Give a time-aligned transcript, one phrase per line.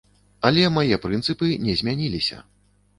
[0.49, 2.45] Але мае прынцыпы не змяніліся.